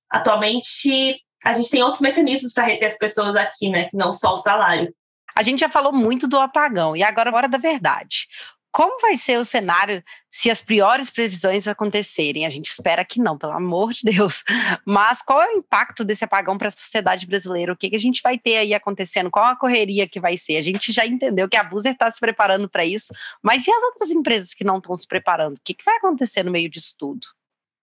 [0.09, 3.89] atualmente a gente tem outros mecanismos para reter as pessoas aqui, né?
[3.89, 4.93] Que não só o salário.
[5.35, 8.27] A gente já falou muito do apagão e agora é hora da verdade.
[8.73, 12.43] Como vai ser o cenário se as piores previsões acontecerem?
[12.43, 14.43] A gente espera que não, pelo amor de Deus.
[14.83, 17.71] Mas qual é o impacto desse apagão para a sociedade brasileira?
[17.71, 19.29] O que, que a gente vai ter aí acontecendo?
[19.29, 20.57] Qual a correria que vai ser?
[20.57, 23.83] A gente já entendeu que a Buser está se preparando para isso, mas e as
[23.83, 25.57] outras empresas que não estão se preparando?
[25.57, 27.27] O que, que vai acontecer no meio disso tudo?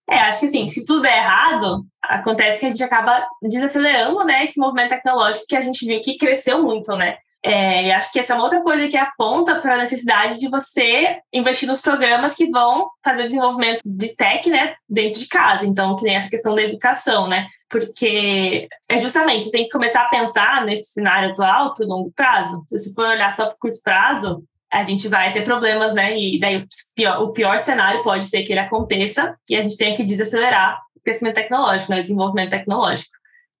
[0.09, 4.43] É, acho que assim, se tudo é errado, acontece que a gente acaba desacelerando, né,
[4.43, 7.17] esse movimento tecnológico que a gente viu que cresceu muito, né?
[7.43, 11.19] É, acho que essa é uma outra coisa que aponta para a necessidade de você
[11.33, 15.65] investir nos programas que vão fazer o desenvolvimento de tech, né, dentro de casa.
[15.65, 17.47] Então, que nem essa questão da educação, né?
[17.67, 22.11] Porque é justamente, você tem que começar a pensar nesse cenário atual para o longo
[22.15, 22.63] prazo.
[22.67, 26.17] Se você for olhar só para o curto prazo, a gente vai ter problemas, né?
[26.17, 29.77] E daí o pior, o pior cenário pode ser que ele aconteça e a gente
[29.77, 31.99] tenha que desacelerar o crescimento tecnológico, né?
[31.99, 33.11] O desenvolvimento tecnológico.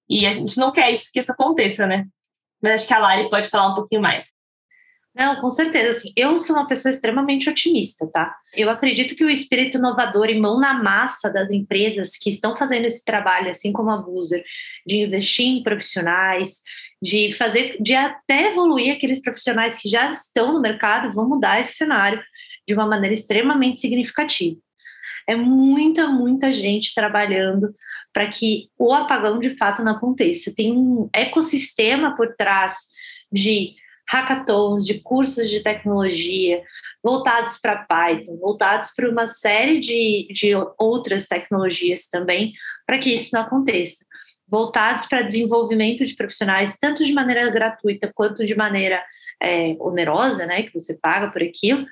[0.07, 2.05] E a gente não quer isso, que isso aconteça, né?
[2.61, 4.31] Mas acho que a Lari pode falar um pouquinho mais.
[5.13, 5.91] Não, com certeza.
[5.91, 8.33] Assim, eu sou uma pessoa extremamente otimista, tá?
[8.53, 12.85] Eu acredito que o espírito inovador e mão na massa das empresas que estão fazendo
[12.85, 14.43] esse trabalho, assim como a Buser,
[14.87, 16.61] de investir em profissionais,
[17.01, 21.73] de fazer, de até evoluir aqueles profissionais que já estão no mercado, vão mudar esse
[21.73, 22.21] cenário
[22.65, 24.57] de uma maneira extremamente significativa.
[25.27, 27.75] É muita, muita gente trabalhando
[28.13, 30.53] para que o apagão de fato não aconteça.
[30.55, 32.87] Tem um ecossistema por trás
[33.31, 33.75] de
[34.09, 36.61] hackathons, de cursos de tecnologia
[37.03, 42.53] voltados para Python, voltados para uma série de, de outras tecnologias também,
[42.85, 44.05] para que isso não aconteça.
[44.47, 49.01] Voltados para desenvolvimento de profissionais, tanto de maneira gratuita quanto de maneira
[49.41, 51.85] é, onerosa, né, que você paga por aquilo.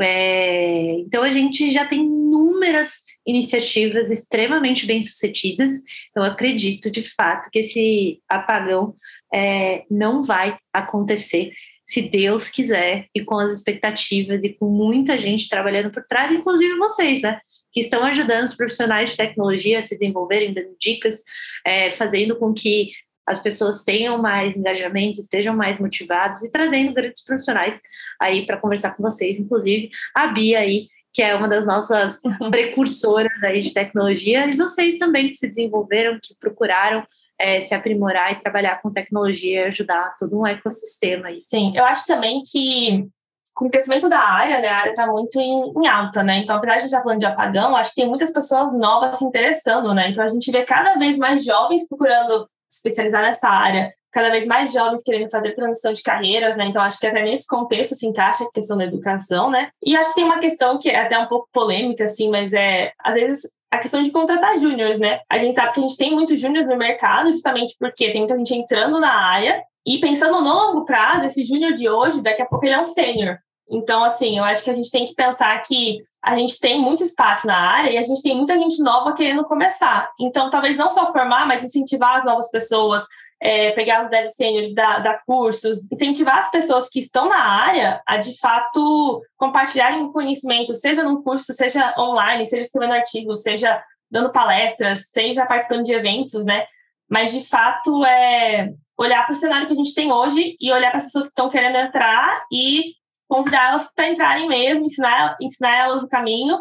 [0.00, 5.72] É, então a gente já tem inúmeras iniciativas extremamente bem-sucedidas.
[6.10, 8.94] Então, acredito de fato que esse apagão
[9.32, 11.52] é, não vai acontecer
[11.86, 16.76] se Deus quiser e com as expectativas e com muita gente trabalhando por trás, inclusive
[16.76, 17.40] vocês, né?
[17.72, 21.22] Que estão ajudando os profissionais de tecnologia a se desenvolverem, dando dicas,
[21.66, 22.90] é, fazendo com que
[23.28, 27.80] as pessoas tenham mais engajamento, estejam mais motivados e trazendo grandes profissionais
[28.20, 32.18] aí para conversar com vocês, inclusive a Bia aí, que é uma das nossas
[32.50, 37.06] precursoras aí de tecnologia, e vocês também que se desenvolveram, que procuraram
[37.38, 41.28] é, se aprimorar e trabalhar com tecnologia e ajudar todo um ecossistema.
[41.28, 41.38] Aí.
[41.38, 43.08] Sim, eu acho também que
[43.54, 46.38] com o crescimento da área, né, a área está muito em, em, alta, né?
[46.38, 49.18] Então, apesar de a gente estar falando de apagão, acho que tem muitas pessoas novas
[49.18, 50.10] se interessando, né?
[50.10, 54.72] Então, a gente vê cada vez mais jovens procurando especializar nessa área, cada vez mais
[54.72, 56.66] jovens querendo fazer transição de carreiras, né?
[56.66, 59.70] Então acho que até nesse contexto se encaixa a questão da educação, né?
[59.84, 62.92] E acho que tem uma questão que é até um pouco polêmica, assim, mas é
[63.02, 65.20] às vezes a questão de contratar júniores, né?
[65.28, 68.36] A gente sabe que a gente tem muitos júniores no mercado, justamente porque tem muita
[68.36, 72.46] gente entrando na área e pensando no longo prazo, esse júnior de hoje, daqui a
[72.46, 73.38] pouco ele é um sênior.
[73.70, 77.02] Então, assim, eu acho que a gente tem que pensar que a gente tem muito
[77.02, 80.10] espaço na área e a gente tem muita gente nova querendo começar.
[80.18, 83.04] Então, talvez não só formar, mas incentivar as novas pessoas,
[83.40, 88.16] é, pegar os dev seniors, dar cursos, incentivar as pessoas que estão na área a,
[88.16, 95.08] de fato, compartilharem conhecimento, seja num curso, seja online, seja escrevendo artigos, seja dando palestras,
[95.10, 96.66] seja participando de eventos, né?
[97.08, 100.90] Mas, de fato, é olhar para o cenário que a gente tem hoje e olhar
[100.90, 102.94] para as pessoas que estão querendo entrar e
[103.28, 106.58] convidar elas para entrarem mesmo, ensinar, ensinar elas o caminho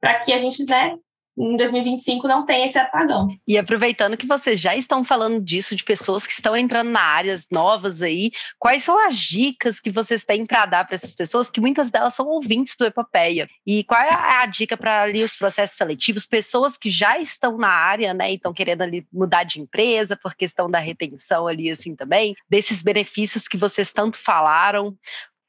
[0.00, 0.96] para que a gente, né,
[1.38, 3.28] em 2025 não tenha esse apagão.
[3.48, 7.46] E aproveitando que vocês já estão falando disso, de pessoas que estão entrando na áreas
[7.50, 11.60] novas aí, quais são as dicas que vocês têm para dar para essas pessoas, que
[11.60, 13.48] muitas delas são ouvintes do Epopeia?
[13.66, 17.70] E qual é a dica para ali os processos seletivos, pessoas que já estão na
[17.70, 21.96] área, né, e estão querendo ali mudar de empresa por questão da retenção ali assim
[21.96, 24.94] também, desses benefícios que vocês tanto falaram,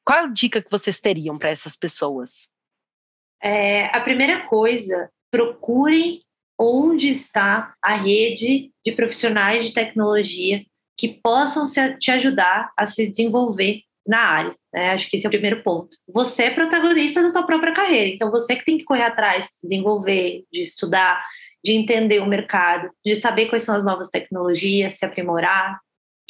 [0.06, 2.50] qual é a dica que vocês teriam para essas pessoas?
[3.42, 6.22] É, a primeira coisa, procurem
[6.60, 10.64] onde está a rede de profissionais de tecnologia
[10.98, 11.66] que possam
[12.00, 14.56] te ajudar a se desenvolver na área.
[14.72, 14.92] Né?
[14.92, 15.98] Acho que esse é o primeiro ponto.
[16.08, 20.44] Você é protagonista da sua própria carreira, então você que tem que correr atrás, desenvolver,
[20.52, 21.26] de estudar,
[21.64, 25.80] de entender o mercado, de saber quais são as novas tecnologias, se aprimorar,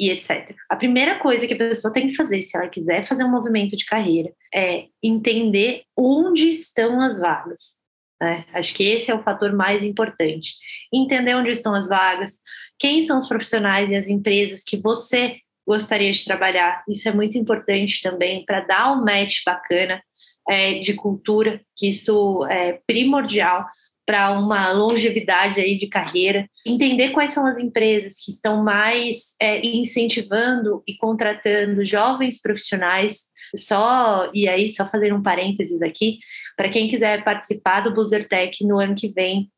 [0.01, 0.55] e etc.
[0.67, 3.77] A primeira coisa que a pessoa tem que fazer, se ela quiser fazer um movimento
[3.77, 7.75] de carreira, é entender onde estão as vagas.
[8.19, 8.43] Né?
[8.51, 10.55] Acho que esse é o fator mais importante.
[10.91, 12.39] Entender onde estão as vagas,
[12.79, 15.37] quem são os profissionais e as empresas que você
[15.67, 16.83] gostaria de trabalhar.
[16.89, 20.01] Isso é muito importante também para dar um match bacana
[20.49, 23.67] é, de cultura, que isso é primordial
[24.11, 29.65] para uma longevidade aí de carreira, entender quais são as empresas que estão mais é,
[29.65, 33.29] incentivando e contratando jovens profissionais.
[33.55, 36.19] Só e aí só fazer um parênteses aqui
[36.57, 39.49] para quem quiser participar do Buzzertech no ano que vem,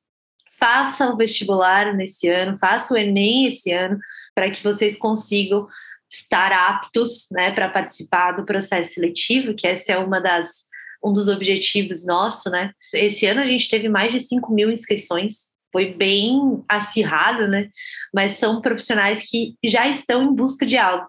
[0.60, 3.98] faça o vestibular nesse ano, faça o Enem esse ano
[4.36, 5.68] para que vocês consigam
[6.12, 10.72] estar aptos, né, para participar do processo seletivo, que essa é uma das
[11.04, 12.72] um dos objetivos nosso, né?
[12.94, 17.70] Esse ano a gente teve mais de 5 mil inscrições, foi bem acirrado, né?
[18.14, 21.06] Mas são profissionais que já estão em busca de algo.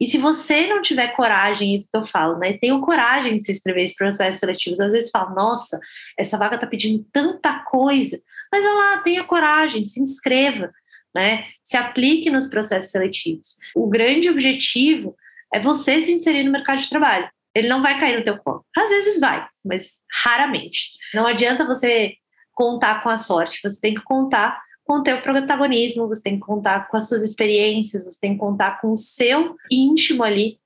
[0.00, 2.52] E se você não tiver coragem, é o que eu falo, né?
[2.52, 4.80] Tenha coragem de se inscrever em processos seletivos.
[4.80, 5.78] Às vezes fala, nossa,
[6.16, 8.20] essa vaga está pedindo tanta coisa.
[8.52, 10.70] Mas olha lá, tenha coragem, se inscreva,
[11.14, 11.46] né?
[11.64, 13.56] Se aplique nos processos seletivos.
[13.74, 15.16] O grande objetivo
[15.52, 17.28] é você se inserir no mercado de trabalho.
[17.58, 18.64] Ele não vai cair no teu colo.
[18.76, 19.94] Às vezes vai, mas
[20.24, 20.92] raramente.
[21.12, 22.14] Não adianta você
[22.52, 26.46] contar com a sorte, você tem que contar com o teu protagonismo, você tem que
[26.46, 30.58] contar com as suas experiências, você tem que contar com o seu íntimo ali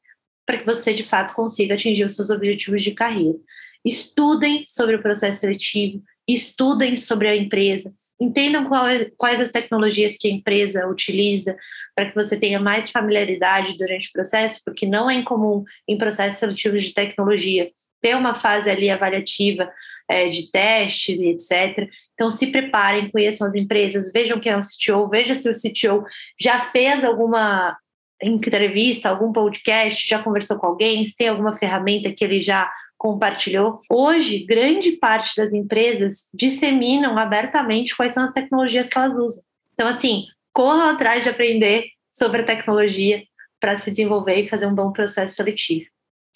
[0.47, 3.39] para que você de fato consiga atingir os seus objetivos de carreira.
[3.85, 8.69] Estudem sobre o processo seletivo, estudem sobre a empresa, entendam
[9.17, 11.57] quais as tecnologias que a empresa utiliza
[11.95, 16.39] para que você tenha mais familiaridade durante o processo, porque não é incomum em processos
[16.39, 19.71] seletivos de tecnologia ter uma fase ali avaliativa
[20.09, 21.89] é, de testes e etc.
[22.15, 26.05] Então se preparem, conheçam as empresas, vejam quem é o CTO, veja se o CTO
[26.39, 27.77] já fez alguma
[28.23, 32.71] entrevista, algum podcast, já conversou com alguém, se tem alguma ferramenta que ele já
[33.03, 33.79] compartilhou.
[33.91, 39.43] Hoje, grande parte das empresas disseminam abertamente quais são as tecnologias que elas usam.
[39.75, 43.25] Então, assim, corram atrás de aprender sobre a tecnologia
[43.59, 45.87] para se desenvolver e fazer um bom processo seletivo.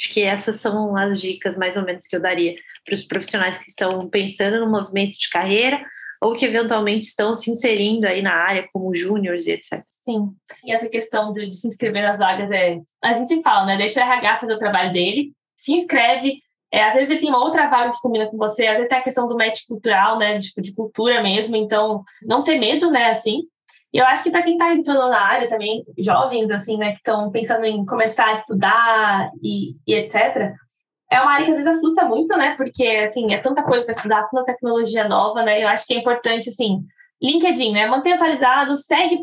[0.00, 3.58] Acho que essas são as dicas mais ou menos que eu daria para os profissionais
[3.58, 5.80] que estão pensando no movimento de carreira
[6.20, 9.84] ou que eventualmente estão se inserindo aí na área como júniores e etc.
[10.04, 12.80] Sim, e essa questão de, se inscrever nas vagas é.
[13.04, 13.76] A gente sempre fala, né?
[13.76, 16.40] Deixa o RH fazer o trabalho dele, se inscreve.
[16.72, 18.98] É, às vezes ele tem uma outra vaga que combina com você, às vezes tem
[18.98, 20.38] a questão do match cultural, né?
[20.38, 23.10] Tipo, de cultura mesmo, então não ter medo, né?
[23.10, 23.42] Assim,
[23.96, 26.98] e eu acho que para quem está entrando na área também, jovens, assim, né, que
[26.98, 30.52] estão pensando em começar a estudar e, e, etc.,
[31.10, 33.94] é uma área que às vezes assusta muito, né, porque, assim, é tanta coisa para
[33.94, 36.84] estudar, tanta tecnologia nova, né, eu acho que é importante, assim,
[37.22, 39.20] LinkedIn, né, manter atualizado, segue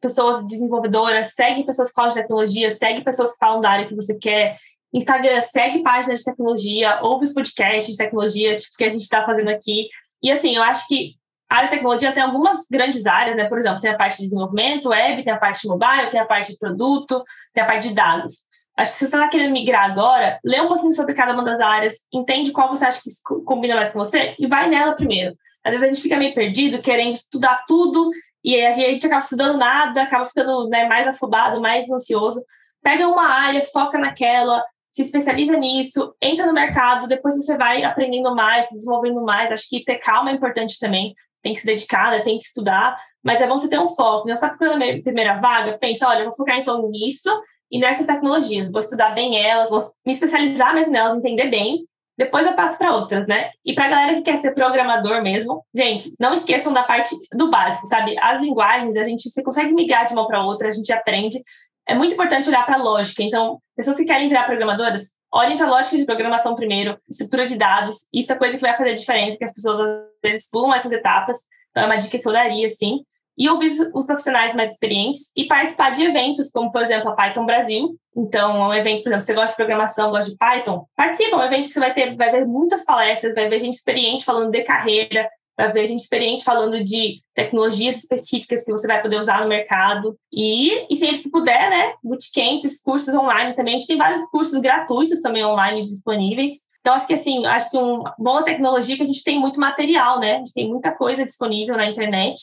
[0.00, 3.94] pessoas desenvolvedoras, segue pessoas que falam de tecnologia, segue pessoas que falam da área que
[3.94, 4.56] você quer,
[4.94, 9.24] Instagram, segue páginas de tecnologia, ouve os podcasts de tecnologia, tipo, que a gente está
[9.26, 9.88] fazendo aqui,
[10.22, 11.16] e, assim, eu acho que
[11.50, 13.44] a área de tecnologia tem algumas grandes áreas, né?
[13.44, 16.24] Por exemplo, tem a parte de desenvolvimento, web, tem a parte de mobile, tem a
[16.24, 17.22] parte de produto,
[17.52, 18.46] tem a parte de dados.
[18.76, 21.60] Acho que se você está querendo migrar agora, lê um pouquinho sobre cada uma das
[21.60, 23.10] áreas, entende qual você acha que
[23.44, 25.36] combina mais com você e vai nela primeiro.
[25.62, 28.10] Às vezes a gente fica meio perdido, querendo estudar tudo,
[28.42, 32.42] e a gente acaba estudando nada, acaba ficando né, mais afobado, mais ansioso.
[32.82, 34.62] Pega uma área, foca naquela,
[34.94, 39.50] se especializa nisso, entra no mercado, depois você vai aprendendo mais, se desenvolvendo mais.
[39.50, 41.14] Acho que ter calma é importante também
[41.44, 44.26] tem que se dedicar, né, tem que estudar, mas é bom você ter um foco.
[44.26, 47.30] Não está procurando a primeira vaga, pensa, olha, eu vou focar então nisso
[47.70, 51.84] e nessas tecnologias, vou estudar bem elas, vou me especializar mesmo nelas, entender bem,
[52.16, 53.50] depois eu passo para outras, né?
[53.64, 57.50] E para a galera que quer ser programador mesmo, gente, não esqueçam da parte do
[57.50, 58.16] básico, sabe?
[58.18, 61.42] As linguagens, a gente você consegue migrar de uma para outra, a gente aprende.
[61.86, 63.22] É muito importante olhar para a lógica.
[63.22, 67.56] Então, pessoas que querem virar programadoras, olhem para a lógica de programação primeiro, estrutura de
[67.56, 67.96] dados.
[68.12, 70.92] Isso é coisa que vai fazer a diferença, que as pessoas às vezes pulam essas
[70.92, 71.38] etapas.
[71.70, 73.00] Então, é uma dica que eu daria, assim.
[73.36, 77.44] E ouvir os profissionais mais experientes e participar de eventos, como, por exemplo, a Python
[77.44, 77.96] Brasil.
[78.16, 81.38] Então, é um evento, por exemplo, você gosta de programação, gosta de Python, participa, é
[81.40, 84.52] um evento que você vai ter, vai ver muitas palestras, vai ver gente experiente falando
[84.52, 89.40] de carreira, vai ver gente experiente falando de tecnologias específicas que você vai poder usar
[89.42, 90.16] no mercado.
[90.32, 93.76] E, e sempre que puder, né, bootcamps, cursos online também.
[93.76, 96.52] A gente tem vários cursos gratuitos também online disponíveis.
[96.80, 99.58] Então, acho que assim, acho que uma boa tecnologia é que a gente tem muito
[99.58, 100.34] material, né?
[100.34, 102.38] A gente tem muita coisa disponível na internet.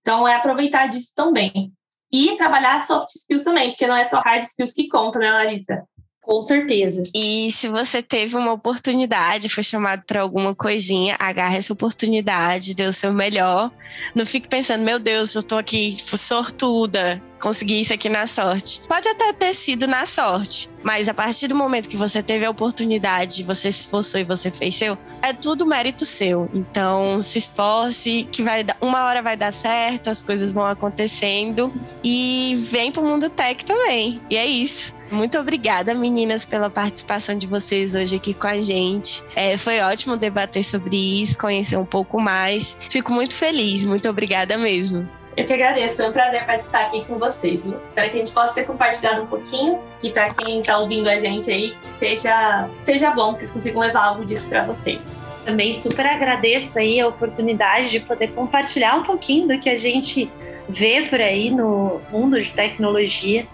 [0.00, 1.72] Então, é aproveitar disso também.
[2.10, 5.82] E trabalhar soft skills também, porque não é só hard skills que conta, né, Larissa?
[6.22, 7.02] Com certeza.
[7.12, 12.86] E se você teve uma oportunidade, foi chamado para alguma coisinha, agarre essa oportunidade, dê
[12.86, 13.72] o seu melhor.
[14.14, 18.80] Não fique pensando, meu Deus, eu tô aqui sortuda, consegui isso aqui na sorte.
[18.86, 22.50] Pode até ter sido na sorte, mas a partir do momento que você teve a
[22.50, 26.48] oportunidade, você se esforçou e você fez seu, é tudo mérito seu.
[26.54, 31.72] Então, se esforce, que vai uma hora vai dar certo, as coisas vão acontecendo
[32.04, 34.20] e vem pro mundo tech também.
[34.30, 34.94] E é isso.
[35.12, 39.22] Muito obrigada, meninas, pela participação de vocês hoje aqui com a gente.
[39.36, 42.78] É, foi ótimo debater sobre isso, conhecer um pouco mais.
[42.88, 45.06] Fico muito feliz, muito obrigada mesmo.
[45.36, 47.66] Eu que agradeço, foi um prazer participar aqui com vocês.
[47.66, 51.20] Espero que a gente possa ter compartilhado um pouquinho, que para quem está ouvindo a
[51.20, 55.14] gente aí, que seja, seja bom, que vocês consigam levar algo disso para vocês.
[55.44, 60.30] Também super agradeço aí a oportunidade de poder compartilhar um pouquinho do que a gente
[60.66, 63.46] vê por aí no mundo de tecnologia.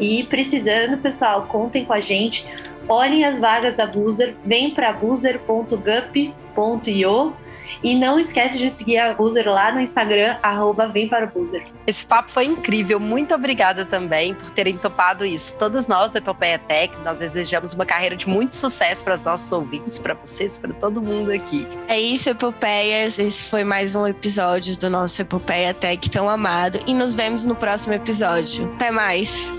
[0.00, 2.44] E precisando, pessoal, contem com a gente.
[2.88, 7.36] Olhem as vagas da Boozer, vem para boozer.gup.io
[7.82, 11.64] e não esquece de seguir a Boozer lá no Instagram, arroba Vem para o Boozer.
[11.86, 13.00] Esse papo foi incrível.
[13.00, 15.56] Muito obrigada também por terem topado isso.
[15.56, 19.50] Todas nós da Epopeia Tech, nós desejamos uma carreira de muito sucesso para os nossos
[19.52, 21.66] ouvintes, para vocês, para todo mundo aqui.
[21.88, 23.18] É isso, Epopeias.
[23.18, 26.78] Esse foi mais um episódio do nosso Epopeia Tech tão amado.
[26.86, 28.66] E nos vemos no próximo episódio.
[28.74, 29.50] Até mais!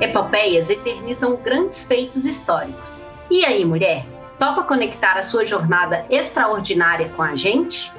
[0.00, 3.04] Epopeias eternizam grandes feitos históricos.
[3.30, 4.04] E aí, mulher?
[4.38, 7.92] Topa conectar a sua jornada extraordinária com a gente?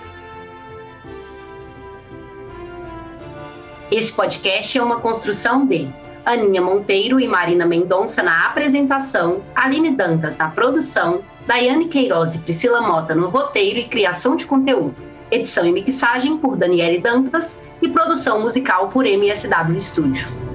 [3.89, 5.87] Esse podcast é uma construção de
[6.25, 12.81] Aninha Monteiro e Marina Mendonça na apresentação, Aline Dantas na produção, Daiane Queiroz e Priscila
[12.81, 14.95] Mota no roteiro e criação de conteúdo,
[15.29, 20.52] edição e mixagem por Daniele Dantas e produção musical por MSW Studio.